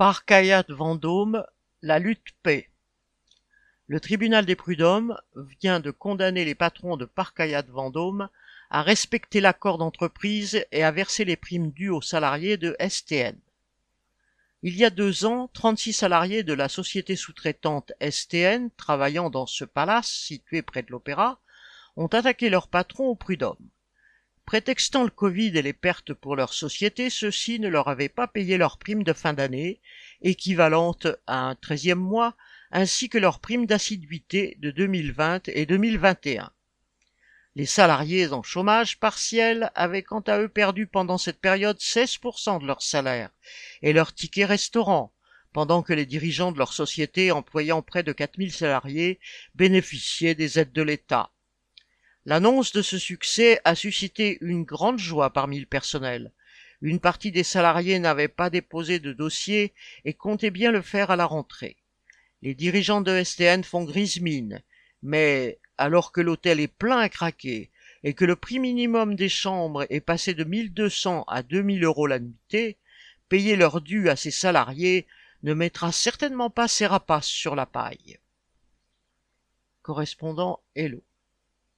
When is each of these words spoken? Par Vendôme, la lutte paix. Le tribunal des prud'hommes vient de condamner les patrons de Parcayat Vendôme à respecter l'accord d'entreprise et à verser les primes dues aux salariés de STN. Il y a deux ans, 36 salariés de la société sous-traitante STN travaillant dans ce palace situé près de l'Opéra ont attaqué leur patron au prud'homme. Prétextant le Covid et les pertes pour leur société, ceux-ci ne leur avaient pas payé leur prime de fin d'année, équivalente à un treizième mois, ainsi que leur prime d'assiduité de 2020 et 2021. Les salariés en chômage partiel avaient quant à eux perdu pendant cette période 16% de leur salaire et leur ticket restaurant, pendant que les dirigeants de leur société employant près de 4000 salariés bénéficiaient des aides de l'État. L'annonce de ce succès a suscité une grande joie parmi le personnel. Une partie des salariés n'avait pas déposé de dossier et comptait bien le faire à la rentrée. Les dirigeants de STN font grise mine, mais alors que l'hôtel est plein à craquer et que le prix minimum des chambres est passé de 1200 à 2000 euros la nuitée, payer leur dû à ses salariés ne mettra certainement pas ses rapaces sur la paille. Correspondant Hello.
Par 0.00 0.24
Vendôme, 0.70 1.44
la 1.82 1.98
lutte 1.98 2.32
paix. 2.42 2.70
Le 3.86 4.00
tribunal 4.00 4.46
des 4.46 4.56
prud'hommes 4.56 5.20
vient 5.60 5.78
de 5.78 5.90
condamner 5.90 6.46
les 6.46 6.54
patrons 6.54 6.96
de 6.96 7.04
Parcayat 7.04 7.66
Vendôme 7.68 8.30
à 8.70 8.80
respecter 8.80 9.42
l'accord 9.42 9.76
d'entreprise 9.76 10.64
et 10.72 10.84
à 10.84 10.90
verser 10.90 11.26
les 11.26 11.36
primes 11.36 11.70
dues 11.70 11.90
aux 11.90 12.00
salariés 12.00 12.56
de 12.56 12.74
STN. 12.80 13.38
Il 14.62 14.74
y 14.74 14.86
a 14.86 14.90
deux 14.90 15.26
ans, 15.26 15.50
36 15.52 15.92
salariés 15.92 16.44
de 16.44 16.54
la 16.54 16.70
société 16.70 17.14
sous-traitante 17.14 17.92
STN 18.00 18.70
travaillant 18.78 19.28
dans 19.28 19.44
ce 19.44 19.66
palace 19.66 20.08
situé 20.08 20.62
près 20.62 20.82
de 20.82 20.92
l'Opéra 20.92 21.40
ont 21.96 22.06
attaqué 22.06 22.48
leur 22.48 22.68
patron 22.68 23.04
au 23.04 23.16
prud'homme. 23.16 23.68
Prétextant 24.50 25.04
le 25.04 25.10
Covid 25.10 25.56
et 25.56 25.62
les 25.62 25.72
pertes 25.72 26.12
pour 26.12 26.34
leur 26.34 26.52
société, 26.52 27.08
ceux-ci 27.08 27.60
ne 27.60 27.68
leur 27.68 27.86
avaient 27.86 28.08
pas 28.08 28.26
payé 28.26 28.58
leur 28.58 28.78
prime 28.78 29.04
de 29.04 29.12
fin 29.12 29.32
d'année, 29.32 29.80
équivalente 30.22 31.06
à 31.28 31.38
un 31.38 31.54
treizième 31.54 32.00
mois, 32.00 32.34
ainsi 32.72 33.08
que 33.08 33.16
leur 33.16 33.38
prime 33.38 33.64
d'assiduité 33.64 34.56
de 34.58 34.72
2020 34.72 35.50
et 35.50 35.66
2021. 35.66 36.50
Les 37.54 37.64
salariés 37.64 38.32
en 38.32 38.42
chômage 38.42 38.98
partiel 38.98 39.70
avaient 39.76 40.02
quant 40.02 40.24
à 40.26 40.40
eux 40.40 40.48
perdu 40.48 40.88
pendant 40.88 41.16
cette 41.16 41.40
période 41.40 41.78
16% 41.78 42.60
de 42.60 42.66
leur 42.66 42.82
salaire 42.82 43.30
et 43.82 43.92
leur 43.92 44.12
ticket 44.12 44.46
restaurant, 44.46 45.14
pendant 45.52 45.84
que 45.84 45.92
les 45.92 46.06
dirigeants 46.06 46.50
de 46.50 46.58
leur 46.58 46.72
société 46.72 47.30
employant 47.30 47.82
près 47.82 48.02
de 48.02 48.10
4000 48.10 48.50
salariés 48.50 49.20
bénéficiaient 49.54 50.34
des 50.34 50.58
aides 50.58 50.72
de 50.72 50.82
l'État. 50.82 51.30
L'annonce 52.26 52.72
de 52.72 52.82
ce 52.82 52.98
succès 52.98 53.60
a 53.64 53.74
suscité 53.74 54.36
une 54.42 54.64
grande 54.64 54.98
joie 54.98 55.30
parmi 55.30 55.58
le 55.58 55.66
personnel. 55.66 56.32
Une 56.82 57.00
partie 57.00 57.32
des 57.32 57.44
salariés 57.44 57.98
n'avait 57.98 58.28
pas 58.28 58.50
déposé 58.50 58.98
de 58.98 59.12
dossier 59.12 59.72
et 60.04 60.12
comptait 60.12 60.50
bien 60.50 60.70
le 60.70 60.82
faire 60.82 61.10
à 61.10 61.16
la 61.16 61.24
rentrée. 61.24 61.76
Les 62.42 62.54
dirigeants 62.54 63.00
de 63.00 63.22
STN 63.22 63.64
font 63.64 63.84
grise 63.84 64.20
mine, 64.20 64.62
mais 65.02 65.58
alors 65.78 66.12
que 66.12 66.20
l'hôtel 66.20 66.60
est 66.60 66.68
plein 66.68 66.98
à 66.98 67.08
craquer 67.08 67.70
et 68.02 68.14
que 68.14 68.24
le 68.24 68.36
prix 68.36 68.58
minimum 68.58 69.14
des 69.14 69.28
chambres 69.28 69.86
est 69.90 70.00
passé 70.00 70.34
de 70.34 70.44
1200 70.44 71.24
à 71.26 71.42
2000 71.42 71.84
euros 71.84 72.06
la 72.06 72.18
nuitée, 72.18 72.76
payer 73.28 73.56
leur 73.56 73.80
dû 73.80 74.08
à 74.10 74.16
ses 74.16 74.30
salariés 74.30 75.06
ne 75.42 75.54
mettra 75.54 75.92
certainement 75.92 76.50
pas 76.50 76.68
ses 76.68 76.86
rapaces 76.86 77.26
sur 77.26 77.56
la 77.56 77.66
paille. 77.66 78.18
Correspondant 79.82 80.60
Hello. 80.74 81.02